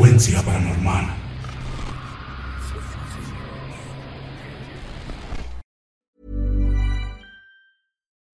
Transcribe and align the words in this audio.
Frecuencia 0.00 0.40
paranormal. 0.40 1.14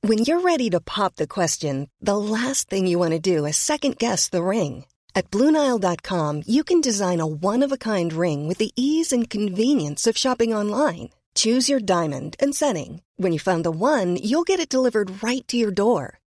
When 0.02 0.18
you're 0.18 0.42
ready 0.42 0.70
to 0.70 0.80
pop 0.80 1.16
the 1.16 1.26
question, 1.26 1.90
the 2.00 2.16
last 2.16 2.70
thing 2.70 2.86
you 2.86 3.00
want 3.00 3.12
to 3.12 3.18
do 3.18 3.46
is 3.46 3.56
second 3.56 3.98
guess 3.98 4.28
the 4.28 4.44
ring. 4.44 4.84
At 5.16 5.28
Bluenile.com, 5.32 6.42
you 6.46 6.62
can 6.62 6.80
design 6.80 7.18
a 7.18 7.26
one 7.26 7.64
of 7.64 7.72
a 7.72 7.76
kind 7.76 8.12
ring 8.12 8.46
with 8.46 8.58
the 8.58 8.70
ease 8.76 9.10
and 9.12 9.28
convenience 9.28 10.06
of 10.06 10.16
shopping 10.16 10.54
online. 10.54 11.10
Choose 11.34 11.68
your 11.68 11.80
diamond 11.80 12.36
and 12.38 12.54
setting. 12.54 13.02
When 13.16 13.32
you 13.32 13.40
find 13.40 13.64
the 13.64 13.72
one, 13.72 14.14
you'll 14.22 14.44
get 14.44 14.60
it 14.60 14.68
delivered 14.68 15.20
right 15.24 15.46
to 15.48 15.56
your 15.56 15.72
door. 15.72 16.20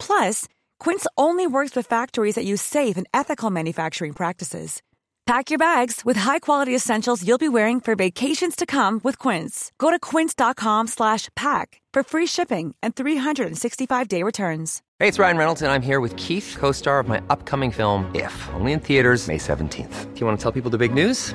Plus, 0.00 0.48
Quince 0.80 1.06
only 1.16 1.46
works 1.46 1.76
with 1.76 1.86
factories 1.86 2.34
that 2.34 2.44
use 2.44 2.60
safe 2.60 2.96
and 2.96 3.06
ethical 3.14 3.50
manufacturing 3.50 4.14
practices. 4.14 4.82
Pack 5.26 5.50
your 5.50 5.58
bags 5.58 6.04
with 6.04 6.16
high-quality 6.16 6.74
essentials 6.74 7.24
you'll 7.24 7.38
be 7.38 7.48
wearing 7.48 7.80
for 7.80 7.94
vacations 7.94 8.56
to 8.56 8.66
come 8.66 9.00
with 9.04 9.16
Quince. 9.16 9.70
Go 9.78 9.92
to 9.92 9.98
quince.com/pack 10.00 11.80
for 11.94 12.02
free 12.02 12.26
shipping 12.26 12.74
and 12.82 12.96
365-day 12.96 14.24
returns. 14.24 14.82
Hey, 14.98 15.08
it's 15.08 15.18
Ryan 15.18 15.36
Reynolds 15.36 15.62
and 15.62 15.70
I'm 15.70 15.82
here 15.82 16.00
with 16.00 16.16
Keith, 16.16 16.56
co-star 16.58 16.98
of 16.98 17.06
my 17.06 17.22
upcoming 17.30 17.70
film 17.70 18.10
If, 18.14 18.34
only 18.54 18.72
in 18.72 18.80
theaters 18.80 19.28
May 19.28 19.38
17th. 19.38 20.12
Do 20.14 20.20
you 20.20 20.26
want 20.26 20.36
to 20.38 20.42
tell 20.42 20.52
people 20.52 20.70
the 20.70 20.78
big 20.78 20.94
news? 20.94 21.34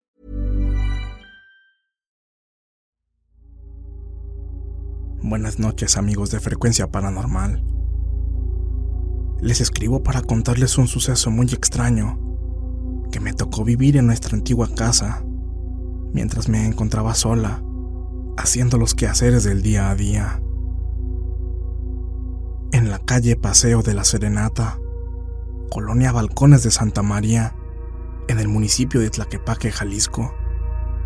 Buenas 5.23 5.59
noches 5.59 5.97
amigos 5.97 6.31
de 6.31 6.39
Frecuencia 6.39 6.89
Paranormal. 6.89 7.63
Les 9.39 9.61
escribo 9.61 10.01
para 10.01 10.23
contarles 10.23 10.79
un 10.79 10.87
suceso 10.87 11.29
muy 11.29 11.45
extraño 11.45 12.19
que 13.11 13.19
me 13.19 13.31
tocó 13.31 13.63
vivir 13.63 13.97
en 13.97 14.07
nuestra 14.07 14.35
antigua 14.35 14.67
casa 14.73 15.23
mientras 16.11 16.49
me 16.49 16.65
encontraba 16.65 17.13
sola, 17.13 17.63
haciendo 18.35 18.79
los 18.79 18.95
quehaceres 18.95 19.43
del 19.43 19.61
día 19.61 19.91
a 19.91 19.95
día. 19.95 20.41
En 22.71 22.89
la 22.89 22.97
calle 22.97 23.35
Paseo 23.35 23.83
de 23.83 23.93
la 23.93 24.03
Serenata, 24.03 24.79
Colonia 25.69 26.11
Balcones 26.11 26.63
de 26.63 26.71
Santa 26.71 27.03
María, 27.03 27.55
en 28.27 28.39
el 28.39 28.47
municipio 28.47 28.99
de 28.99 29.11
Tlaquepaque, 29.11 29.71
Jalisco, 29.71 30.33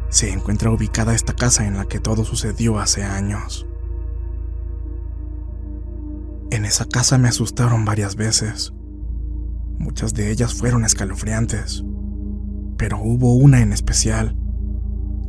se 0.07 0.31
encuentra 0.31 0.72
ubicada 0.72 1.13
esta 1.13 1.34
casa 1.34 1.67
en 1.67 1.75
la 1.75 1.85
que 1.85 2.00
todo 2.00 2.23
sucedió 2.23 2.79
hace 2.79 3.03
años. 3.03 3.67
En 6.55 6.63
esa 6.63 6.85
casa 6.85 7.17
me 7.17 7.27
asustaron 7.27 7.83
varias 7.83 8.16
veces. 8.16 8.71
Muchas 9.77 10.13
de 10.13 10.31
ellas 10.31 10.53
fueron 10.53 10.85
escalofriantes, 10.85 11.83
pero 12.77 12.97
hubo 12.97 13.35
una 13.35 13.59
en 13.59 13.73
especial 13.73 14.38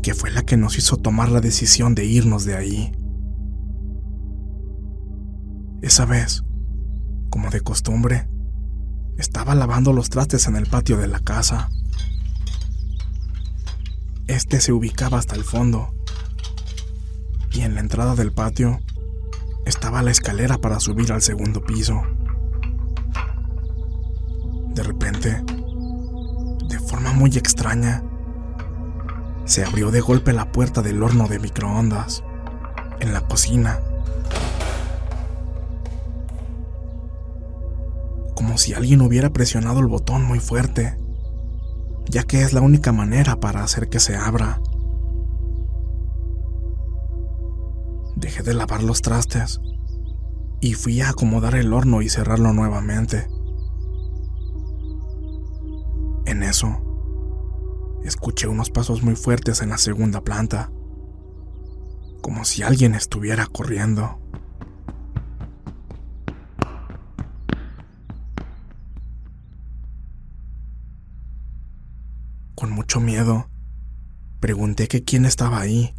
que 0.05 0.15
fue 0.15 0.31
la 0.31 0.45
que 0.45 0.57
nos 0.57 0.79
hizo 0.79 0.99
tomar 0.99 1.29
la 1.31 1.41
decisión 1.41 1.97
de 1.97 2.05
irnos 2.05 2.45
de 2.45 2.57
ahí. 2.57 2.93
Esa 5.83 6.05
vez, 6.05 6.45
como 7.29 7.51
de 7.51 7.61
costumbre, 7.61 8.29
estaba 9.19 9.57
lavando 9.57 9.93
los 9.93 10.11
trastes 10.11 10.47
en 10.47 10.55
el 10.55 10.67
patio 10.69 10.97
de 10.97 11.09
la 11.09 11.19
casa. 11.19 11.71
Este 14.29 14.61
se 14.61 14.73
ubicaba 14.73 15.19
hasta 15.19 15.35
el 15.35 15.43
fondo, 15.43 15.93
y 17.51 17.63
en 17.63 17.75
la 17.75 17.81
entrada 17.81 18.15
del 18.15 18.33
patio 18.33 18.79
la 19.91 20.11
escalera 20.11 20.59
para 20.59 20.81
subir 20.81 21.13
al 21.13 21.23
segundo 21.23 21.63
piso. 21.63 22.03
De 24.75 24.83
repente, 24.83 25.43
de 26.69 26.79
forma 26.81 27.13
muy 27.13 27.31
extraña, 27.31 28.03
se 29.45 29.65
abrió 29.65 29.91
de 29.91 30.01
golpe 30.01 30.33
la 30.33 30.53
puerta 30.53 30.83
del 30.83 31.03
horno 31.03 31.29
de 31.29 31.39
microondas 31.39 32.23
en 33.01 33.13
la 33.13 33.23
cocina. 33.23 33.81
Como 38.35 38.59
si 38.59 38.75
alguien 38.75 39.01
hubiera 39.01 39.31
presionado 39.31 39.81
el 39.81 39.87
botón 39.87 40.25
muy 40.25 40.41
fuerte, 40.41 40.99
ya 42.11 42.25
que 42.25 42.43
es 42.43 42.53
la 42.53 42.61
única 42.61 42.93
manera 42.93 43.37
para 43.37 43.63
hacer 43.63 43.89
que 43.89 44.01
se 44.01 44.17
abra. 44.17 44.61
Dejé 48.17 48.43
de 48.43 48.55
lavar 48.55 48.83
los 48.83 49.01
trastes 49.01 49.61
y 50.61 50.75
fui 50.75 51.01
a 51.01 51.11
acomodar 51.11 51.55
el 51.55 51.73
horno 51.73 52.03
y 52.03 52.09
cerrarlo 52.09 52.53
nuevamente. 52.53 53.29
En 56.27 56.43
eso, 56.43 56.83
escuché 58.05 58.49
unos 58.49 58.71
pasos 58.71 59.03
muy 59.03 59.17
fuertes 59.17 59.63
en 59.63 59.71
la 59.71 59.79
segunda 59.79 60.23
planta, 60.23 60.71
como 62.21 62.45
si 62.45 62.63
alguien 62.63 62.95
estuviera 62.95 63.47
corriendo. 63.47 64.21
Con 72.55 72.73
mucho 72.73 73.01
miedo, 73.01 73.49
pregunté 74.41 74.89
que 74.89 75.05
quién 75.05 75.27
estaba 75.27 75.61
ahí, 75.61 75.95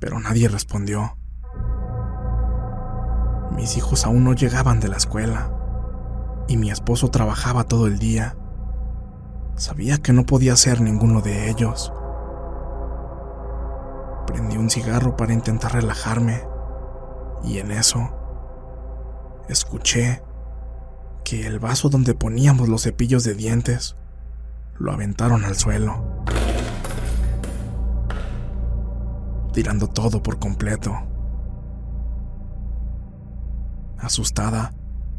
pero 0.00 0.18
nadie 0.18 0.48
respondió. 0.48 1.16
Mis 3.56 3.76
hijos 3.78 4.04
aún 4.04 4.22
no 4.22 4.34
llegaban 4.34 4.80
de 4.80 4.88
la 4.88 4.98
escuela 4.98 5.50
y 6.46 6.58
mi 6.58 6.70
esposo 6.70 7.08
trabajaba 7.08 7.64
todo 7.64 7.86
el 7.86 7.98
día. 7.98 8.36
Sabía 9.56 9.98
que 9.98 10.12
no 10.12 10.24
podía 10.24 10.54
ser 10.56 10.82
ninguno 10.82 11.22
de 11.22 11.48
ellos. 11.48 11.92
Prendí 14.26 14.58
un 14.58 14.68
cigarro 14.68 15.16
para 15.16 15.32
intentar 15.32 15.72
relajarme 15.72 16.44
y 17.42 17.58
en 17.58 17.70
eso 17.70 18.10
escuché 19.48 20.22
que 21.24 21.46
el 21.46 21.58
vaso 21.58 21.88
donde 21.88 22.14
poníamos 22.14 22.68
los 22.68 22.82
cepillos 22.82 23.24
de 23.24 23.34
dientes 23.34 23.96
lo 24.78 24.92
aventaron 24.92 25.44
al 25.44 25.56
suelo, 25.56 26.22
tirando 29.52 29.88
todo 29.88 30.22
por 30.22 30.38
completo. 30.38 31.15
Asustada, 33.98 34.72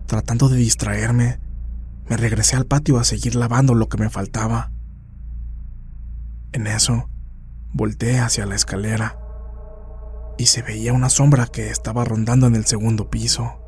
tratando 0.06 0.50
de 0.50 0.58
distraerme, 0.58 1.40
me 2.10 2.18
regresé 2.18 2.56
al 2.56 2.66
patio 2.66 3.00
a 3.00 3.04
seguir 3.04 3.36
lavando 3.36 3.76
lo 3.76 3.90
que 3.90 3.98
me 3.98 4.10
faltaba. 4.10 4.72
En 6.54 6.68
eso, 6.68 7.10
volteé 7.74 8.20
hacia 8.20 8.46
la 8.46 8.56
escalera 8.56 9.20
y 10.38 10.46
se 10.46 10.62
veía 10.62 10.94
una 10.94 11.10
sombra 11.10 11.48
que 11.48 11.70
estaba 11.70 12.06
rondando 12.06 12.48
en 12.48 12.56
el 12.56 12.66
segundo 12.66 13.10
piso. 13.10 13.60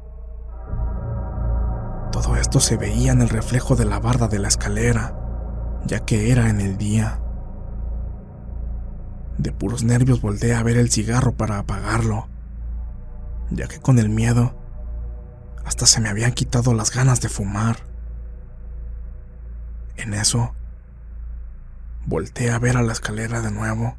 Todo 2.11 2.35
esto 2.35 2.59
se 2.59 2.77
veía 2.77 3.11
en 3.11 3.21
el 3.21 3.29
reflejo 3.29 3.75
de 3.75 3.85
la 3.85 3.99
barda 3.99 4.27
de 4.27 4.39
la 4.39 4.47
escalera, 4.47 5.15
ya 5.85 5.99
que 6.05 6.31
era 6.31 6.49
en 6.49 6.61
el 6.61 6.77
día. 6.77 7.19
De 9.37 9.51
puros 9.51 9.83
nervios 9.83 10.21
volteé 10.21 10.55
a 10.55 10.63
ver 10.63 10.77
el 10.77 10.89
cigarro 10.89 11.33
para 11.33 11.59
apagarlo, 11.59 12.27
ya 13.51 13.67
que 13.67 13.79
con 13.79 13.99
el 13.99 14.09
miedo 14.09 14.58
hasta 15.65 15.85
se 15.85 16.01
me 16.01 16.09
habían 16.09 16.33
quitado 16.33 16.73
las 16.73 16.93
ganas 16.93 17.21
de 17.21 17.29
fumar. 17.29 17.77
En 19.97 20.13
eso, 20.13 20.55
volteé 22.05 22.51
a 22.51 22.59
ver 22.59 22.77
a 22.77 22.83
la 22.83 22.93
escalera 22.93 23.41
de 23.41 23.51
nuevo 23.51 23.97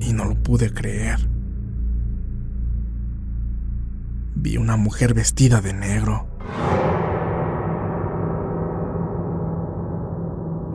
y 0.00 0.12
no 0.12 0.24
lo 0.24 0.42
pude 0.42 0.72
creer. 0.72 1.18
vi 4.36 4.58
una 4.58 4.76
mujer 4.76 5.14
vestida 5.14 5.60
de 5.60 5.72
negro. 5.72 6.28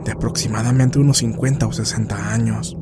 De 0.04 0.12
aproximadamente 0.12 0.98
unos 0.98 1.18
50 1.18 1.66
o 1.68 1.72
60 1.72 2.32
años. 2.34 2.76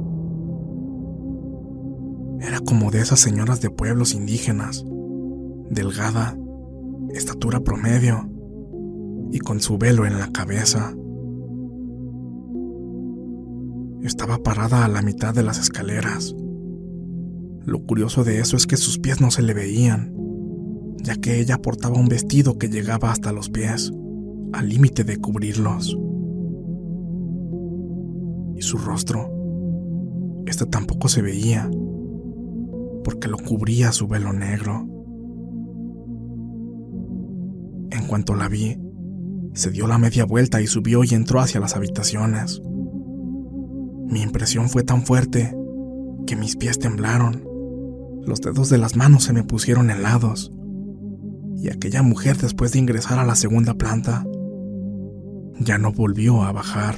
Era 2.40 2.58
como 2.60 2.90
de 2.90 3.00
esas 3.00 3.20
señoras 3.20 3.60
de 3.60 3.70
pueblos 3.70 4.14
indígenas, 4.14 4.84
delgada, 5.68 6.36
estatura 7.14 7.60
promedio 7.60 8.28
y 9.32 9.38
con 9.38 9.60
su 9.60 9.78
velo 9.78 10.06
en 10.06 10.18
la 10.18 10.28
cabeza. 10.28 10.94
Estaba 14.02 14.38
parada 14.38 14.84
a 14.84 14.88
la 14.88 15.02
mitad 15.02 15.34
de 15.34 15.42
las 15.42 15.58
escaleras. 15.58 16.34
Lo 17.64 17.80
curioso 17.84 18.24
de 18.24 18.40
eso 18.40 18.56
es 18.56 18.66
que 18.66 18.76
sus 18.76 18.98
pies 18.98 19.20
no 19.20 19.30
se 19.30 19.42
le 19.42 19.54
veían, 19.54 20.14
ya 21.02 21.16
que 21.16 21.40
ella 21.40 21.58
portaba 21.58 21.98
un 21.98 22.08
vestido 22.08 22.58
que 22.58 22.68
llegaba 22.68 23.12
hasta 23.12 23.32
los 23.32 23.50
pies, 23.50 23.92
al 24.52 24.68
límite 24.68 25.04
de 25.04 25.18
cubrirlos. 25.18 25.96
Y 28.56 28.62
su 28.62 28.78
rostro, 28.78 29.30
este 30.46 30.66
tampoco 30.66 31.08
se 31.08 31.22
veía, 31.22 31.70
porque 33.04 33.28
lo 33.28 33.38
cubría 33.38 33.92
su 33.92 34.08
velo 34.08 34.32
negro. 34.32 34.86
Cuanto 38.10 38.34
la 38.34 38.48
vi, 38.48 38.76
se 39.54 39.70
dio 39.70 39.86
la 39.86 39.96
media 39.96 40.24
vuelta 40.24 40.60
y 40.60 40.66
subió 40.66 41.04
y 41.04 41.14
entró 41.14 41.38
hacia 41.38 41.60
las 41.60 41.76
habitaciones. 41.76 42.60
Mi 44.08 44.22
impresión 44.22 44.68
fue 44.68 44.82
tan 44.82 45.06
fuerte 45.06 45.54
que 46.26 46.34
mis 46.34 46.56
pies 46.56 46.80
temblaron, 46.80 47.44
los 48.26 48.40
dedos 48.40 48.68
de 48.68 48.78
las 48.78 48.96
manos 48.96 49.22
se 49.22 49.32
me 49.32 49.44
pusieron 49.44 49.90
helados, 49.90 50.50
y 51.56 51.68
aquella 51.70 52.02
mujer 52.02 52.36
después 52.36 52.72
de 52.72 52.80
ingresar 52.80 53.20
a 53.20 53.24
la 53.24 53.36
segunda 53.36 53.74
planta 53.74 54.26
ya 55.60 55.78
no 55.78 55.92
volvió 55.92 56.42
a 56.42 56.50
bajar. 56.50 56.96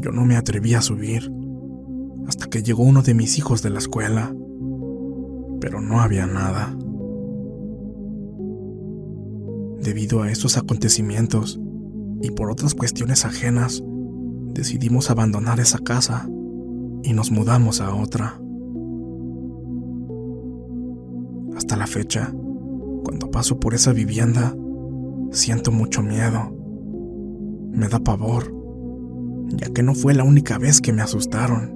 Yo 0.00 0.12
no 0.12 0.24
me 0.24 0.36
atreví 0.36 0.72
a 0.72 0.80
subir 0.80 1.30
hasta 2.26 2.46
que 2.46 2.62
llegó 2.62 2.84
uno 2.84 3.02
de 3.02 3.12
mis 3.12 3.36
hijos 3.36 3.60
de 3.60 3.68
la 3.68 3.80
escuela, 3.80 4.34
pero 5.60 5.82
no 5.82 6.00
había 6.00 6.26
nada. 6.26 6.74
Debido 9.82 10.22
a 10.22 10.30
estos 10.30 10.56
acontecimientos 10.56 11.60
y 12.22 12.30
por 12.30 12.50
otras 12.50 12.74
cuestiones 12.74 13.24
ajenas, 13.24 13.82
decidimos 14.52 15.10
abandonar 15.10 15.60
esa 15.60 15.78
casa 15.78 16.28
y 17.02 17.12
nos 17.12 17.30
mudamos 17.30 17.80
a 17.80 17.94
otra. 17.94 18.40
Hasta 21.56 21.76
la 21.76 21.86
fecha, 21.86 22.32
cuando 23.04 23.30
paso 23.30 23.60
por 23.60 23.74
esa 23.74 23.92
vivienda, 23.92 24.54
siento 25.30 25.70
mucho 25.72 26.02
miedo. 26.02 26.52
Me 27.70 27.88
da 27.88 28.00
pavor, 28.00 28.52
ya 29.48 29.68
que 29.68 29.82
no 29.82 29.94
fue 29.94 30.14
la 30.14 30.24
única 30.24 30.58
vez 30.58 30.80
que 30.80 30.92
me 30.92 31.02
asustaron. 31.02 31.74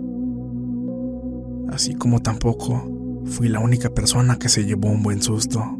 Así 1.69 1.95
como 1.95 2.21
tampoco 2.21 3.23
fui 3.27 3.49
la 3.49 3.61
única 3.61 3.91
persona 3.91 4.39
que 4.39 4.49
se 4.49 4.65
llevó 4.65 4.89
un 4.89 5.03
buen 5.03 5.23
susto 5.23 5.80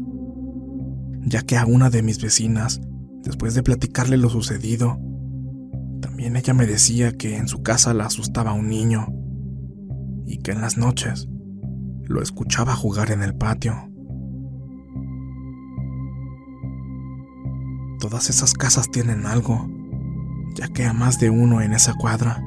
ya 1.23 1.43
que 1.43 1.57
a 1.57 1.65
una 1.65 1.89
de 1.89 2.03
mis 2.03 2.21
vecinas, 2.21 2.81
después 3.23 3.53
de 3.53 3.63
platicarle 3.63 4.17
lo 4.17 4.29
sucedido, 4.29 4.99
también 6.01 6.35
ella 6.35 6.53
me 6.53 6.65
decía 6.65 7.13
que 7.13 7.37
en 7.37 7.47
su 7.47 7.61
casa 7.61 7.93
la 7.93 8.05
asustaba 8.05 8.53
un 8.53 8.69
niño 8.69 9.07
y 10.25 10.39
que 10.39 10.51
en 10.51 10.61
las 10.61 10.77
noches 10.77 11.27
lo 12.03 12.21
escuchaba 12.21 12.75
jugar 12.75 13.11
en 13.11 13.21
el 13.21 13.35
patio. 13.35 13.75
Todas 17.99 18.29
esas 18.29 18.53
casas 18.53 18.89
tienen 18.89 19.27
algo, 19.27 19.69
ya 20.55 20.67
que 20.67 20.85
a 20.85 20.93
más 20.93 21.19
de 21.19 21.29
uno 21.29 21.61
en 21.61 21.73
esa 21.73 21.93
cuadra 21.93 22.43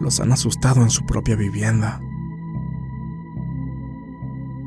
los 0.00 0.20
han 0.20 0.30
asustado 0.32 0.82
en 0.82 0.90
su 0.90 1.04
propia 1.06 1.34
vivienda. 1.34 2.00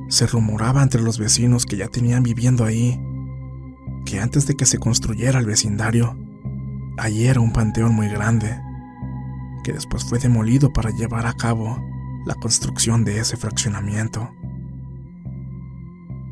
Se 0.09 0.27
rumoraba 0.27 0.83
entre 0.83 1.01
los 1.01 1.19
vecinos 1.19 1.65
que 1.65 1.77
ya 1.77 1.87
tenían 1.87 2.23
viviendo 2.23 2.65
ahí 2.65 2.99
que 4.05 4.19
antes 4.19 4.47
de 4.47 4.55
que 4.55 4.65
se 4.65 4.79
construyera 4.79 5.39
el 5.39 5.45
vecindario, 5.45 6.17
allí 6.97 7.27
era 7.27 7.39
un 7.39 7.53
panteón 7.53 7.95
muy 7.95 8.07
grande, 8.07 8.59
que 9.63 9.73
después 9.73 10.03
fue 10.03 10.19
demolido 10.19 10.71
para 10.73 10.91
llevar 10.91 11.25
a 11.25 11.33
cabo 11.33 11.77
la 12.25 12.35
construcción 12.35 13.03
de 13.03 13.19
ese 13.19 13.37
fraccionamiento. 13.37 14.29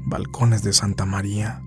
Balcones 0.06 0.64
de 0.64 0.74
Santa 0.74 1.06
María. 1.06 1.64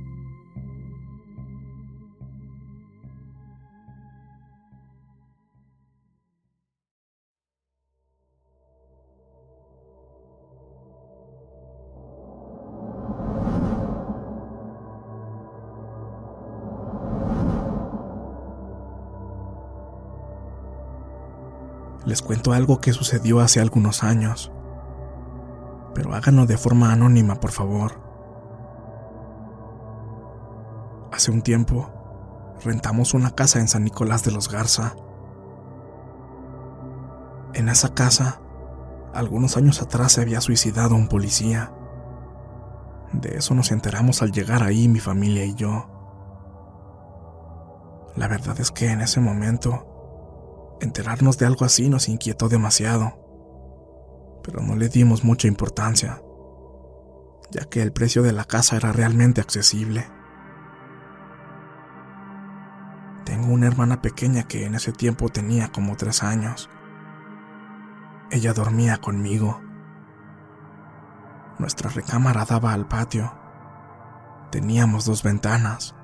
Les 22.10 22.22
cuento 22.22 22.52
algo 22.52 22.80
que 22.80 22.92
sucedió 22.92 23.38
hace 23.38 23.60
algunos 23.60 24.02
años. 24.02 24.50
Pero 25.94 26.12
háganlo 26.12 26.44
de 26.44 26.58
forma 26.58 26.92
anónima, 26.92 27.36
por 27.36 27.52
favor. 27.52 28.02
Hace 31.12 31.30
un 31.30 31.42
tiempo, 31.42 31.88
rentamos 32.64 33.14
una 33.14 33.30
casa 33.30 33.60
en 33.60 33.68
San 33.68 33.84
Nicolás 33.84 34.24
de 34.24 34.32
los 34.32 34.50
Garza. 34.50 34.96
En 37.54 37.68
esa 37.68 37.94
casa, 37.94 38.40
algunos 39.14 39.56
años 39.56 39.80
atrás 39.80 40.10
se 40.10 40.22
había 40.22 40.40
suicidado 40.40 40.96
un 40.96 41.06
policía. 41.06 41.72
De 43.12 43.36
eso 43.36 43.54
nos 43.54 43.70
enteramos 43.70 44.20
al 44.20 44.32
llegar 44.32 44.64
ahí 44.64 44.88
mi 44.88 44.98
familia 44.98 45.44
y 45.44 45.54
yo. 45.54 45.86
La 48.16 48.26
verdad 48.26 48.58
es 48.58 48.72
que 48.72 48.90
en 48.90 49.00
ese 49.00 49.20
momento 49.20 49.89
Enterarnos 50.80 51.36
de 51.36 51.44
algo 51.44 51.66
así 51.66 51.90
nos 51.90 52.08
inquietó 52.08 52.48
demasiado, 52.48 53.12
pero 54.42 54.62
no 54.62 54.76
le 54.76 54.88
dimos 54.88 55.24
mucha 55.24 55.46
importancia, 55.46 56.22
ya 57.50 57.66
que 57.66 57.82
el 57.82 57.92
precio 57.92 58.22
de 58.22 58.32
la 58.32 58.46
casa 58.46 58.76
era 58.76 58.90
realmente 58.90 59.42
accesible. 59.42 60.10
Tengo 63.26 63.52
una 63.52 63.66
hermana 63.66 64.00
pequeña 64.00 64.44
que 64.44 64.64
en 64.64 64.74
ese 64.74 64.92
tiempo 64.92 65.28
tenía 65.28 65.70
como 65.70 65.96
tres 65.96 66.22
años. 66.22 66.70
Ella 68.30 68.54
dormía 68.54 68.96
conmigo. 68.96 69.60
Nuestra 71.58 71.90
recámara 71.90 72.46
daba 72.46 72.72
al 72.72 72.88
patio. 72.88 73.34
Teníamos 74.50 75.04
dos 75.04 75.22
ventanas. 75.22 75.94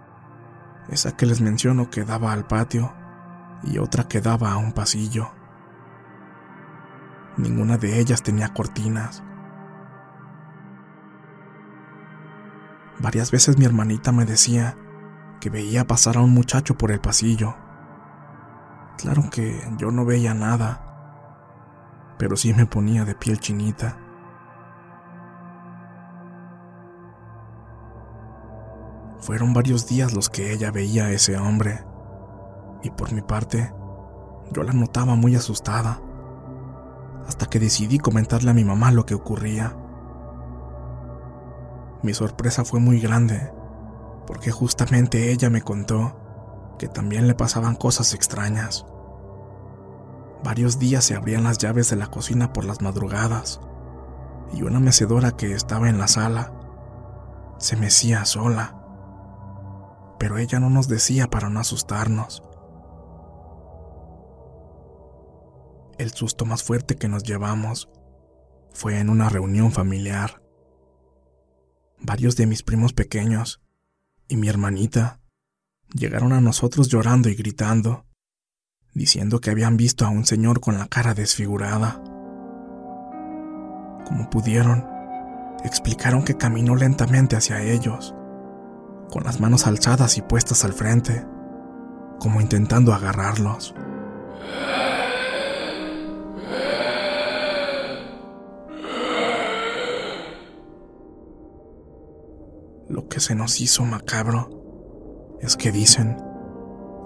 Esa 0.91 1.17
que 1.17 1.25
les 1.25 1.41
menciono 1.41 1.89
que 1.89 2.05
daba 2.05 2.33
al 2.33 2.47
patio 2.47 2.93
y 3.63 3.79
otra 3.79 4.09
que 4.09 4.21
daba 4.21 4.53
a 4.53 4.57
un 4.57 4.73
pasillo. 4.73 5.31
Ninguna 7.37 7.77
de 7.77 7.99
ellas 7.99 8.23
tenía 8.23 8.53
cortinas. 8.55 9.23
Varias 12.99 13.31
veces 13.31 13.59
mi 13.59 13.67
hermanita 13.67 14.11
me 14.11 14.25
decía 14.25 14.77
que 15.41 15.51
veía 15.51 15.87
pasar 15.87 16.17
a 16.17 16.21
un 16.21 16.31
muchacho 16.31 16.79
por 16.79 16.91
el 16.91 17.01
pasillo. 17.01 17.55
Claro 18.97 19.29
que 19.31 19.63
yo 19.77 19.91
no 19.91 20.07
veía 20.07 20.33
nada, 20.33 22.15
pero 22.19 22.37
sí 22.37 22.55
me 22.55 22.65
ponía 22.65 23.05
de 23.05 23.15
piel 23.15 23.39
chinita. 23.39 23.99
Fueron 29.21 29.53
varios 29.53 29.87
días 29.87 30.15
los 30.15 30.31
que 30.31 30.53
ella 30.53 30.71
veía 30.71 31.07
a 31.07 31.11
ese 31.11 31.37
hombre 31.37 31.85
y 32.87 32.91
por 32.91 33.13
mi 33.13 33.21
parte, 33.21 33.73
yo 34.53 34.63
la 34.63 34.73
notaba 34.73 35.17
muy 35.17 35.35
asustada, 35.35 36.01
hasta 37.27 37.47
que 37.47 37.59
decidí 37.59 37.99
comentarle 37.99 38.51
a 38.51 38.55
mi 38.55 38.65
mamá 38.65 38.93
lo 38.93 39.05
que 39.05 39.15
ocurría. 39.15 39.77
Mi 42.03 42.15
sorpresa 42.15 42.65
fue 42.65 42.79
muy 42.79 43.01
grande, 43.01 43.53
porque 44.27 44.53
justamente 44.53 45.33
ella 45.33 45.51
me 45.51 45.63
contó 45.63 46.77
que 46.79 46.87
también 46.87 47.27
le 47.27 47.35
pasaban 47.35 47.75
cosas 47.75 48.15
extrañas. 48.15 48.87
Varios 50.45 50.79
días 50.79 51.05
se 51.05 51.17
abrían 51.17 51.43
las 51.43 51.59
llaves 51.59 51.91
de 51.91 51.97
la 51.97 52.07
cocina 52.07 52.53
por 52.53 52.65
las 52.65 52.83
madrugadas, 52.83 53.61
y 54.53 54.63
una 54.63 54.79
mecedora 54.79 55.33
que 55.33 55.55
estaba 55.55 55.89
en 55.89 55.99
la 55.99 56.07
sala 56.07 56.53
se 57.59 57.77
mecía 57.77 58.25
sola. 58.25 58.77
Pero 60.21 60.39
ella 60.39 60.61
no 60.61 60.71
nos 60.71 60.87
decía 60.87 61.27
para 61.27 61.51
no 61.51 61.59
asustarnos. 61.59 62.45
El 65.99 66.13
susto 66.13 66.45
más 66.45 66.63
fuerte 66.63 66.97
que 66.97 67.09
nos 67.09 67.23
llevamos 67.23 67.89
fue 68.73 69.01
en 69.01 69.09
una 69.09 69.31
reunión 69.31 69.73
familiar, 69.73 70.43
varios 71.99 72.37
de 72.37 72.47
mis 72.47 72.63
primos 72.63 72.93
pequeños 72.93 73.63
y 74.29 74.37
mi 74.37 74.49
hermanita 74.49 75.21
llegaron 75.95 76.35
a 76.35 76.41
nosotros 76.43 76.89
llorando 76.89 77.31
y 77.31 77.35
gritando, 77.35 78.05
diciendo 78.93 79.41
que 79.41 79.51
habían 79.51 79.79
visto 79.79 80.05
a 80.05 80.11
un 80.11 80.27
señor 80.27 80.61
con 80.61 80.79
la 80.79 80.87
cara 80.87 81.15
desfigurada. 81.15 82.03
Como 84.05 84.29
pudieron, 84.31 84.87
explicaron 85.65 86.25
que 86.25 86.37
caminó 86.37 86.77
lentamente 86.77 87.37
hacia 87.37 87.63
ellos, 87.63 88.15
con 89.11 89.25
las 89.25 89.41
manos 89.41 89.67
alzadas 89.67 90.19
y 90.19 90.23
puestas 90.23 90.65
al 90.65 90.75
frente, 90.75 91.27
como 92.19 92.41
intentando 92.41 92.93
agarrarlos. 92.93 93.75
Que 103.17 103.21
se 103.21 103.35
nos 103.35 103.63
hizo 103.63 103.83
macabro 103.87 105.39
es 105.41 105.57
que 105.57 105.73
dicen 105.73 106.19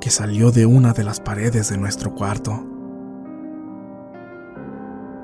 que 0.00 0.11
salió 0.11 0.50
de 0.50 0.67
una 0.67 0.93
de 0.93 1.05
las 1.05 1.21
paredes 1.21 1.71
de 1.71 1.79
nuestro 1.79 2.17
cuarto. 2.17 2.67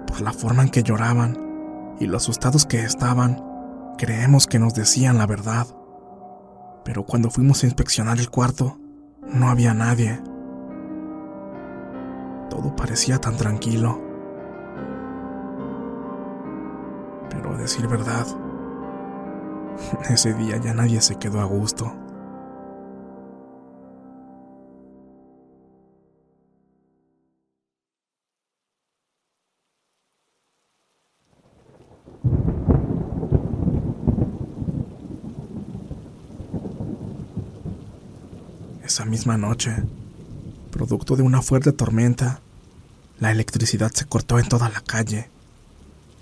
Por 0.07 0.21
la 0.21 0.33
forma 0.33 0.63
en 0.63 0.69
que 0.69 0.85
lloraban 0.85 1.97
y 1.99 2.07
lo 2.07 2.19
asustados 2.19 2.67
que 2.67 2.85
estaban, 2.85 3.43
creemos 3.99 4.47
que 4.47 4.61
nos 4.61 4.75
decían 4.75 5.19
la 5.19 5.27
verdad. 5.27 5.67
Pero 6.85 7.05
cuando 7.05 7.33
fuimos 7.33 7.65
a 7.65 7.67
inspeccionar 7.67 8.21
el 8.21 8.31
cuarto, 8.31 8.79
no 9.27 9.49
había 9.49 9.75
nadie. 9.75 10.23
Todo 12.49 12.77
parecía 12.77 13.19
tan 13.19 13.37
tranquilo. 13.37 14.01
Pero 17.29 17.55
a 17.55 17.57
decir 17.57 17.89
verdad, 17.89 18.25
ese 20.11 20.35
día 20.35 20.57
ya 20.59 20.75
nadie 20.75 21.01
se 21.01 21.17
quedó 21.17 21.41
a 21.41 21.45
gusto. 21.45 21.93
Esa 38.85 39.05
misma 39.05 39.37
noche, 39.37 39.77
producto 40.71 41.17
de 41.17 41.23
una 41.23 41.43
fuerte 41.43 41.73
tormenta, 41.73 42.41
la 43.19 43.31
electricidad 43.31 43.91
se 43.93 44.07
cortó 44.07 44.39
en 44.39 44.49
toda 44.49 44.69
la 44.69 44.81
calle 44.81 45.29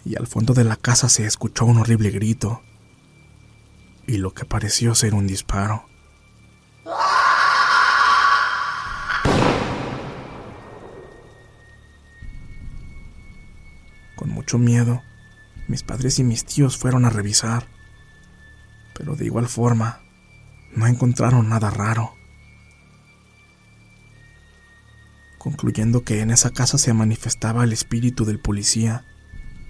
y 0.05 0.17
al 0.17 0.27
fondo 0.27 0.55
de 0.55 0.65
la 0.65 0.77
casa 0.77 1.09
se 1.09 1.27
escuchó 1.27 1.67
un 1.67 1.79
horrible 1.79 2.11
grito 2.11 2.63
y 4.07 4.19
lo 4.19 4.35
que 4.35 4.45
pareció 4.45 4.95
ser 4.95 5.15
un 5.15 5.27
disparo. 5.27 5.87
Con 14.17 14.31
mucho 14.31 14.59
miedo, 14.59 15.03
mis 15.69 15.83
padres 15.83 16.19
y 16.19 16.25
mis 16.25 16.45
tíos 16.45 16.77
fueron 16.77 17.05
a 17.05 17.11
revisar, 17.11 17.67
pero 18.95 19.17
de 19.17 19.25
igual 19.25 19.49
forma, 19.49 20.01
no 20.75 20.87
encontraron 20.87 21.49
nada 21.49 21.71
raro. 21.71 22.15
Concluyendo 25.39 26.05
que 26.05 26.21
en 26.21 26.31
esa 26.31 26.51
casa 26.51 26.79
se 26.79 26.95
manifestaba 26.95 27.65
el 27.65 27.73
espíritu 27.73 28.25
del 28.25 28.41
policía 28.41 29.05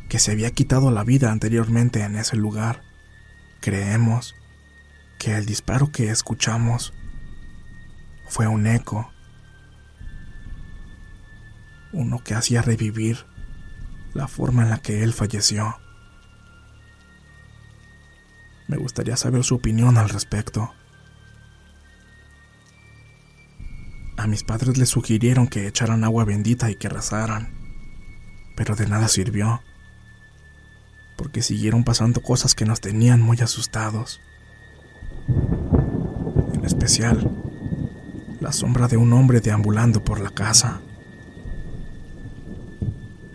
que 0.09 0.19
se 0.19 0.31
había 0.31 0.51
quitado 0.53 0.91
la 0.91 1.03
vida 1.03 1.33
anteriormente 1.33 2.03
en 2.03 2.17
ese 2.17 2.37
lugar 2.37 2.94
Creemos 3.65 4.35
que 5.19 5.35
el 5.39 5.47
disparo 5.47 5.91
que 5.91 6.11
escuchamos 6.11 6.93
fue 8.29 8.47
un 8.47 8.67
eco, 8.67 9.11
uno 11.91 12.23
que 12.23 12.35
hacía 12.35 12.61
revivir 12.61 13.25
la 14.13 14.29
forma 14.29 14.65
en 14.65 14.69
la 14.69 14.83
que 14.83 15.03
él 15.03 15.15
falleció. 15.15 15.79
Me 18.69 18.77
gustaría 18.77 19.17
saber 19.17 19.45
su 19.45 19.55
opinión 19.55 19.97
al 19.97 20.11
respecto. 20.11 20.75
A 24.19 24.27
mis 24.27 24.45
padres 24.45 24.77
les 24.77 24.91
sugirieron 24.91 25.47
que 25.47 25.67
echaran 25.67 26.05
agua 26.05 26.27
bendita 26.27 26.71
y 26.71 26.77
que 26.77 26.91
rezaran, 26.91 27.55
pero 28.57 28.77
de 28.77 28.87
nada 28.89 29.09
sirvió 29.09 29.63
porque 31.17 31.43
siguieron 31.43 31.85
pasando 31.85 32.21
cosas 32.23 32.55
que 32.55 32.65
nos 32.65 32.81
tenían 32.81 33.21
muy 33.21 33.39
asustados. 33.41 34.21
En 36.53 36.65
especial, 36.65 37.31
la 38.41 38.53
sombra 38.53 38.89
de 38.89 38.97
un 38.97 39.13
hombre 39.13 39.41
deambulando 39.41 40.05
por 40.05 40.21
la 40.21 40.31
casa. 40.31 40.83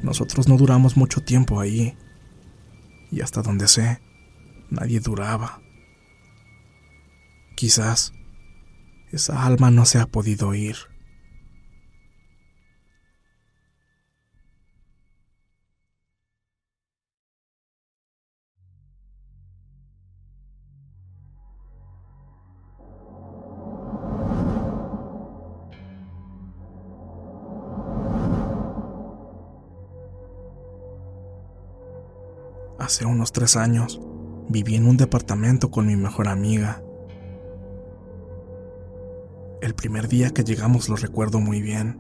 Nosotros 0.02 0.48
no 0.48 0.58
duramos 0.58 0.98
mucho 0.98 1.22
tiempo 1.22 1.60
ahí, 1.60 1.98
y 3.12 3.22
hasta 3.22 3.42
donde 3.42 3.68
sé, 3.68 4.02
nadie 4.70 5.00
duraba. 5.00 5.62
Quizás 7.56 8.14
esa 9.12 9.46
alma 9.46 9.72
no 9.72 9.86
se 9.86 10.00
ha 10.00 10.06
podido 10.06 10.54
ir. 10.54 10.78
Hace 32.90 33.06
unos 33.06 33.32
tres 33.32 33.56
años 33.56 34.02
viví 34.48 34.74
en 34.74 34.88
un 34.88 34.98
departamento 34.98 35.70
con 35.70 35.86
mi 35.86 35.96
mejor 35.96 36.28
amiga. 36.28 36.82
El 39.62 39.76
primer 39.76 40.08
día 40.08 40.32
que 40.32 40.44
llegamos 40.44 40.90
lo 40.90 40.96
recuerdo 40.96 41.40
muy 41.40 41.62
bien. 41.62 42.00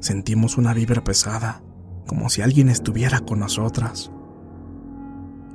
Sentimos 0.00 0.56
una 0.56 0.72
vibra 0.72 1.04
pesada, 1.04 1.62
como 2.06 2.30
si 2.30 2.40
alguien 2.40 2.70
estuviera 2.70 3.20
con 3.20 3.40
nosotras. 3.40 4.10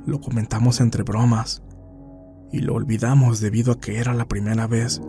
Lo 0.06 0.20
comentamos 0.20 0.80
entre 0.80 1.02
bromas 1.02 1.64
y 2.52 2.60
lo 2.60 2.74
olvidamos 2.74 3.40
debido 3.40 3.72
a 3.72 3.80
que 3.80 3.98
era 3.98 4.14
la 4.14 4.28
primera 4.28 4.68
vez 4.68 5.02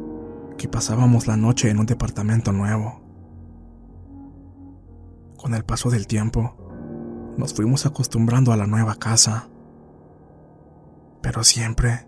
que 0.58 0.68
pasábamos 0.68 1.28
la 1.28 1.38
noche 1.38 1.70
en 1.70 1.78
un 1.78 1.86
departamento 1.86 2.52
nuevo. 2.54 3.04
Con 5.38 5.54
el 5.54 5.64
paso 5.64 5.92
del 5.92 6.08
tiempo, 6.08 6.69
nos 7.40 7.54
fuimos 7.54 7.86
acostumbrando 7.86 8.52
a 8.52 8.58
la 8.58 8.68
nueva 8.68 8.96
casa. 8.96 9.48
Pero 11.22 11.46
siempre, 11.46 12.06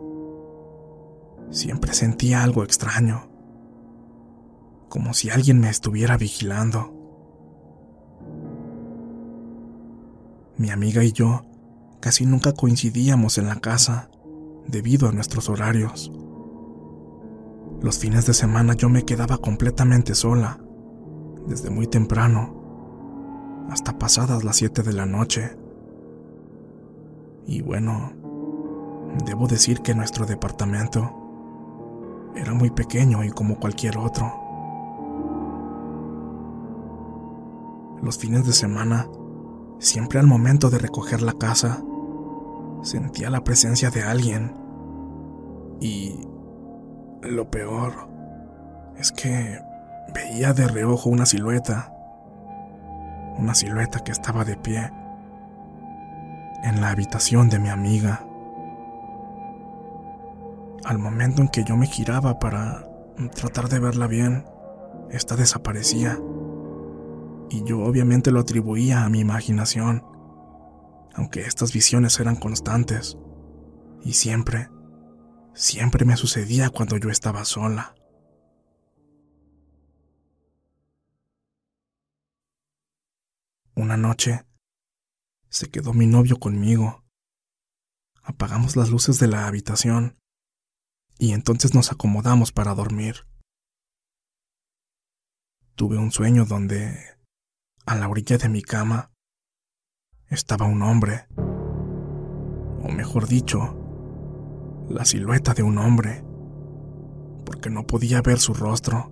siempre 1.51 1.93
sentía 1.93 2.43
algo 2.43 2.65
extraño, 2.65 3.29
como 4.89 5.13
si 5.13 5.29
alguien 5.29 5.61
me 5.61 5.69
estuviera 5.69 6.17
vigilando. 6.17 6.93
Mi 10.57 10.69
amiga 10.69 11.01
y 11.05 11.13
yo 11.13 11.45
casi 12.01 12.25
nunca 12.25 12.51
coincidíamos 12.51 13.37
en 13.37 13.47
la 13.47 13.61
casa 13.61 14.11
debido 14.67 15.07
a 15.07 15.13
nuestros 15.13 15.47
horarios. 15.47 16.11
Los 17.81 17.99
fines 17.99 18.25
de 18.25 18.33
semana 18.33 18.73
yo 18.73 18.89
me 18.89 19.05
quedaba 19.05 19.37
completamente 19.37 20.13
sola, 20.13 20.59
desde 21.47 21.69
muy 21.69 21.87
temprano 21.87 22.60
hasta 23.69 23.97
pasadas 23.97 24.43
las 24.43 24.57
7 24.57 24.83
de 24.83 24.93
la 24.93 25.05
noche. 25.05 25.55
Y 27.45 27.61
bueno, 27.61 28.13
debo 29.25 29.47
decir 29.47 29.81
que 29.81 29.95
nuestro 29.95 30.25
departamento 30.25 31.17
era 32.35 32.53
muy 32.53 32.69
pequeño 32.69 33.23
y 33.23 33.29
como 33.29 33.59
cualquier 33.59 33.97
otro. 33.97 34.31
Los 38.01 38.17
fines 38.17 38.45
de 38.45 38.53
semana, 38.53 39.07
siempre 39.79 40.19
al 40.19 40.27
momento 40.27 40.69
de 40.69 40.79
recoger 40.79 41.21
la 41.21 41.33
casa, 41.33 41.83
sentía 42.81 43.29
la 43.29 43.43
presencia 43.43 43.91
de 43.91 44.03
alguien. 44.03 44.55
Y 45.79 46.27
lo 47.21 47.49
peor 47.51 48.09
es 48.97 49.11
que 49.11 49.59
veía 50.13 50.53
de 50.53 50.67
reojo 50.67 51.09
una 51.09 51.25
silueta 51.25 51.93
una 53.37 53.55
silueta 53.55 53.99
que 53.99 54.11
estaba 54.11 54.45
de 54.45 54.57
pie 54.57 54.91
en 56.63 56.81
la 56.81 56.89
habitación 56.89 57.49
de 57.49 57.59
mi 57.59 57.69
amiga. 57.69 58.25
Al 60.83 60.97
momento 60.97 61.41
en 61.41 61.47
que 61.47 61.63
yo 61.63 61.77
me 61.77 61.87
giraba 61.87 62.39
para 62.39 62.87
tratar 63.35 63.69
de 63.69 63.79
verla 63.79 64.07
bien, 64.07 64.45
esta 65.09 65.35
desaparecía. 65.35 66.17
Y 67.49 67.63
yo 67.65 67.81
obviamente 67.81 68.31
lo 68.31 68.39
atribuía 68.39 69.03
a 69.03 69.09
mi 69.09 69.19
imaginación, 69.19 70.03
aunque 71.13 71.41
estas 71.41 71.73
visiones 71.73 72.19
eran 72.19 72.35
constantes. 72.35 73.17
Y 74.03 74.13
siempre, 74.13 74.69
siempre 75.53 76.05
me 76.05 76.17
sucedía 76.17 76.69
cuando 76.69 76.97
yo 76.97 77.09
estaba 77.09 77.45
sola. 77.45 77.95
Una 83.81 83.97
noche, 83.97 84.45
se 85.49 85.71
quedó 85.71 85.91
mi 85.91 86.05
novio 86.05 86.37
conmigo. 86.37 87.03
Apagamos 88.21 88.75
las 88.75 88.91
luces 88.91 89.17
de 89.17 89.25
la 89.25 89.47
habitación 89.47 90.19
y 91.17 91.31
entonces 91.31 91.73
nos 91.73 91.91
acomodamos 91.91 92.51
para 92.51 92.75
dormir. 92.75 93.25
Tuve 95.73 95.97
un 95.97 96.11
sueño 96.11 96.45
donde, 96.45 96.95
a 97.87 97.95
la 97.95 98.07
orilla 98.07 98.37
de 98.37 98.49
mi 98.49 98.61
cama, 98.61 99.13
estaba 100.27 100.67
un 100.67 100.83
hombre, 100.83 101.25
o 102.83 102.91
mejor 102.95 103.27
dicho, 103.27 104.85
la 104.91 105.05
silueta 105.05 105.55
de 105.55 105.63
un 105.63 105.79
hombre, 105.79 106.23
porque 107.47 107.71
no 107.71 107.87
podía 107.87 108.21
ver 108.21 108.37
su 108.37 108.53
rostro. 108.53 109.11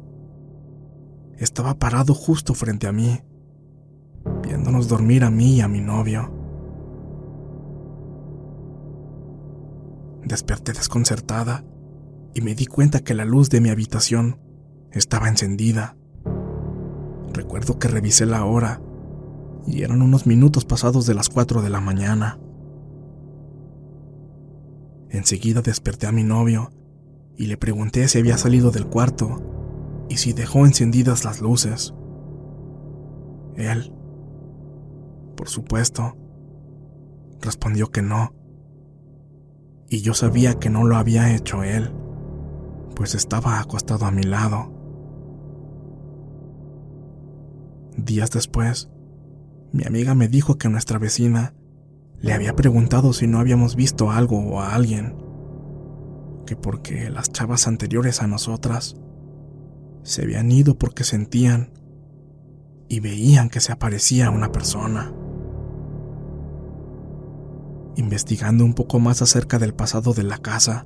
Estaba 1.39 1.79
parado 1.79 2.13
justo 2.13 2.53
frente 2.53 2.85
a 2.85 2.91
mí, 2.91 3.23
viéndonos 4.69 4.87
dormir 4.87 5.23
a 5.23 5.31
mí 5.31 5.55
y 5.55 5.61
a 5.61 5.67
mi 5.67 5.81
novio. 5.81 6.31
Desperté 10.23 10.73
desconcertada 10.73 11.65
y 12.35 12.41
me 12.41 12.53
di 12.53 12.67
cuenta 12.67 12.99
que 12.99 13.15
la 13.15 13.25
luz 13.25 13.49
de 13.49 13.61
mi 13.61 13.69
habitación 13.69 14.39
estaba 14.91 15.27
encendida. 15.27 15.97
Recuerdo 17.33 17.79
que 17.79 17.87
revisé 17.87 18.27
la 18.27 18.45
hora 18.45 18.79
y 19.65 19.81
eran 19.81 20.03
unos 20.03 20.27
minutos 20.27 20.65
pasados 20.65 21.07
de 21.07 21.15
las 21.15 21.29
4 21.29 21.63
de 21.63 21.69
la 21.71 21.81
mañana. 21.81 22.39
Enseguida 25.09 25.63
desperté 25.63 26.05
a 26.05 26.11
mi 26.11 26.23
novio 26.23 26.69
y 27.35 27.47
le 27.47 27.57
pregunté 27.57 28.07
si 28.07 28.19
había 28.19 28.37
salido 28.37 28.69
del 28.69 28.85
cuarto 28.85 30.05
y 30.09 30.17
si 30.17 30.33
dejó 30.33 30.67
encendidas 30.67 31.25
las 31.25 31.41
luces. 31.41 31.95
Él, 33.55 33.93
por 35.39 35.47
supuesto, 35.47 36.17
respondió 37.39 37.91
que 37.91 38.01
no. 38.01 38.33
Y 39.87 40.01
yo 40.01 40.13
sabía 40.13 40.55
que 40.55 40.69
no 40.69 40.83
lo 40.83 40.97
había 40.97 41.33
hecho 41.33 41.63
él, 41.63 41.93
pues 42.93 43.15
estaba 43.15 43.61
acostado 43.61 44.05
a 44.05 44.11
mi 44.11 44.23
lado. 44.23 44.73
Días 47.95 48.31
después, 48.31 48.89
mi 49.71 49.85
amiga 49.85 50.13
me 50.13 50.27
dijo 50.27 50.57
que 50.57 50.67
nuestra 50.67 50.99
vecina 50.99 51.55
le 52.19 52.33
había 52.33 52.53
preguntado 52.53 53.13
si 53.13 53.25
no 53.25 53.39
habíamos 53.39 53.77
visto 53.77 54.11
algo 54.11 54.39
o 54.39 54.59
a 54.59 54.75
alguien, 54.75 55.15
que 56.47 56.57
porque 56.57 57.09
las 57.09 57.31
chavas 57.31 57.65
anteriores 57.65 58.21
a 58.21 58.27
nosotras 58.27 58.97
se 60.03 60.23
habían 60.23 60.51
ido 60.51 60.77
porque 60.77 61.05
sentían 61.05 61.71
y 62.89 62.99
veían 62.99 63.49
que 63.49 63.61
se 63.61 63.71
aparecía 63.71 64.31
una 64.31 64.51
persona. 64.51 65.13
Investigando 67.95 68.63
un 68.63 68.73
poco 68.73 68.99
más 68.99 69.21
acerca 69.21 69.59
del 69.59 69.73
pasado 69.73 70.13
de 70.13 70.23
la 70.23 70.37
casa, 70.37 70.85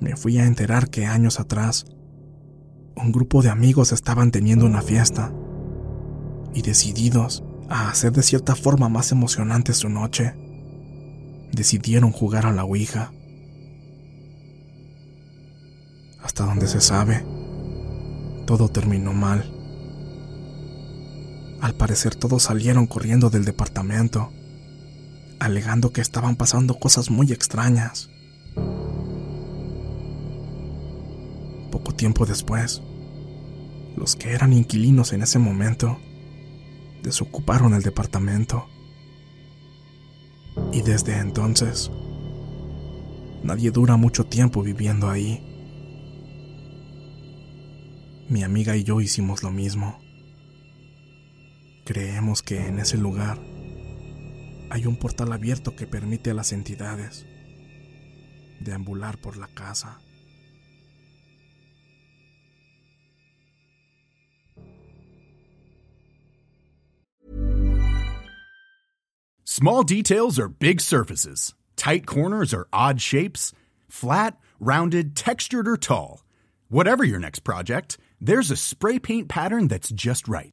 me 0.00 0.16
fui 0.16 0.38
a 0.38 0.46
enterar 0.46 0.88
que 0.90 1.06
años 1.06 1.40
atrás, 1.40 1.86
un 2.96 3.12
grupo 3.12 3.42
de 3.42 3.50
amigos 3.50 3.92
estaban 3.92 4.30
teniendo 4.30 4.66
una 4.66 4.82
fiesta 4.82 5.32
y 6.54 6.62
decididos 6.62 7.44
a 7.68 7.88
hacer 7.88 8.12
de 8.12 8.22
cierta 8.22 8.56
forma 8.56 8.88
más 8.88 9.12
emocionante 9.12 9.72
su 9.72 9.88
noche, 9.88 10.34
decidieron 11.52 12.12
jugar 12.12 12.46
a 12.46 12.52
la 12.52 12.64
Ouija. 12.64 13.12
Hasta 16.22 16.44
donde 16.44 16.66
se 16.66 16.80
sabe, 16.80 17.24
todo 18.46 18.68
terminó 18.68 19.12
mal. 19.12 19.50
Al 21.60 21.74
parecer 21.74 22.14
todos 22.14 22.44
salieron 22.44 22.86
corriendo 22.86 23.30
del 23.30 23.44
departamento, 23.44 24.32
alegando 25.40 25.92
que 25.92 26.02
estaban 26.02 26.36
pasando 26.36 26.78
cosas 26.78 27.10
muy 27.10 27.32
extrañas. 27.32 28.10
Poco 31.72 31.94
tiempo 31.94 32.26
después, 32.26 32.82
los 33.96 34.16
que 34.16 34.32
eran 34.32 34.52
inquilinos 34.52 35.12
en 35.12 35.22
ese 35.22 35.38
momento 35.38 35.98
desocuparon 37.02 37.74
el 37.74 37.82
departamento. 37.82 38.66
Y 40.72 40.82
desde 40.82 41.16
entonces, 41.18 41.90
nadie 43.42 43.70
dura 43.70 43.96
mucho 43.96 44.26
tiempo 44.26 44.62
viviendo 44.62 45.08
ahí. 45.08 45.46
Mi 48.28 48.42
amiga 48.42 48.76
y 48.76 48.84
yo 48.84 49.00
hicimos 49.00 49.42
lo 49.42 49.50
mismo. 49.50 49.98
Creemos 51.84 52.42
que 52.42 52.66
en 52.66 52.78
ese 52.78 52.98
lugar 52.98 53.40
hay 54.70 54.86
un 54.86 54.96
portal 54.96 55.32
abierto 55.32 55.74
que 55.74 55.86
permite 55.86 56.30
a 56.30 56.34
las 56.34 56.52
entidades 56.52 57.26
deambular 58.60 59.20
por 59.20 59.36
la 59.36 59.48
casa. 59.48 59.98
Small 69.44 69.82
details 69.82 70.38
are 70.38 70.48
big 70.48 70.80
surfaces. 70.80 71.54
Tight 71.76 72.06
corners 72.06 72.54
are 72.54 72.68
odd 72.72 73.00
shapes. 73.00 73.52
Flat, 73.88 74.38
rounded, 74.60 75.16
textured, 75.16 75.66
or 75.66 75.76
tall. 75.76 76.22
Whatever 76.68 77.04
your 77.04 77.18
next 77.18 77.40
project, 77.40 77.98
there's 78.20 78.50
a 78.50 78.56
spray 78.56 78.98
paint 78.98 79.28
pattern 79.28 79.66
that's 79.66 79.90
just 79.90 80.28
right. 80.28 80.52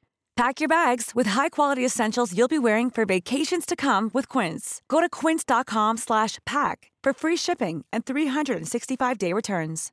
Pack 0.41 0.59
your 0.59 0.67
bags 0.67 1.11
with 1.13 1.27
high-quality 1.27 1.85
essentials 1.85 2.35
you'll 2.35 2.47
be 2.47 2.57
wearing 2.57 2.89
for 2.89 3.05
vacations 3.05 3.63
to 3.63 3.75
come 3.75 4.09
with 4.11 4.27
Quince. 4.27 4.81
Go 4.87 4.99
to 4.99 5.07
quince.com 5.07 5.97
slash 5.97 6.39
pack 6.47 6.89
for 7.03 7.13
free 7.13 7.37
shipping 7.37 7.85
and 7.93 8.05
365-day 8.05 9.33
returns. 9.33 9.91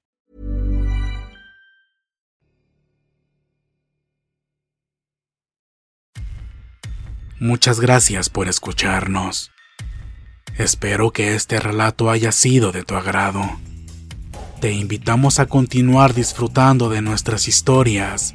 Muchas 7.38 7.78
gracias 7.78 8.30
por 8.30 8.48
escucharnos. 8.48 9.50
Espero 10.56 11.10
que 11.10 11.34
este 11.34 11.60
relato 11.60 12.08
haya 12.08 12.32
sido 12.32 12.72
de 12.72 12.84
tu 12.84 12.94
agrado. 12.94 13.42
Te 14.62 14.72
invitamos 14.72 15.40
a 15.40 15.46
continuar 15.46 16.14
disfrutando 16.14 16.88
de 16.88 17.02
nuestras 17.02 17.48
historias 17.48 18.34